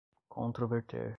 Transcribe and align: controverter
controverter 0.31 1.09